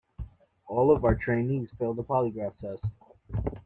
[0.65, 2.83] All of our trainees failed the polygraph test.